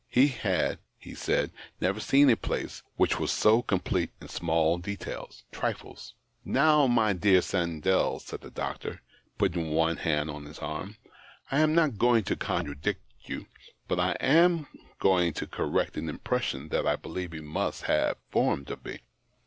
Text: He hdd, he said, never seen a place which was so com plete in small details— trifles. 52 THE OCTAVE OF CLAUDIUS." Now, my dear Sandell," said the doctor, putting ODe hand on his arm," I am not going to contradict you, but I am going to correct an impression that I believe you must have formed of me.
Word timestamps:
He 0.09 0.29
hdd, 0.29 0.79
he 0.97 1.13
said, 1.13 1.51
never 1.79 1.99
seen 1.99 2.27
a 2.31 2.35
place 2.35 2.81
which 2.95 3.19
was 3.19 3.31
so 3.31 3.61
com 3.61 3.81
plete 3.81 4.09
in 4.19 4.29
small 4.29 4.79
details— 4.79 5.43
trifles. 5.51 6.15
52 6.39 6.43
THE 6.43 6.49
OCTAVE 6.49 6.59
OF 6.59 6.63
CLAUDIUS." 6.63 6.95
Now, 6.95 6.95
my 6.95 7.13
dear 7.13 7.41
Sandell," 7.41 8.19
said 8.19 8.41
the 8.41 8.49
doctor, 8.49 9.03
putting 9.37 9.77
ODe 9.77 9.99
hand 9.99 10.31
on 10.31 10.45
his 10.45 10.57
arm," 10.57 10.95
I 11.51 11.59
am 11.59 11.75
not 11.75 11.99
going 11.99 12.23
to 12.23 12.35
contradict 12.35 13.01
you, 13.25 13.45
but 13.87 13.99
I 13.99 14.13
am 14.19 14.65
going 14.97 15.33
to 15.33 15.45
correct 15.45 15.95
an 15.97 16.09
impression 16.09 16.69
that 16.69 16.87
I 16.87 16.95
believe 16.95 17.35
you 17.35 17.43
must 17.43 17.83
have 17.83 18.17
formed 18.31 18.71
of 18.71 18.83
me. 18.83 19.01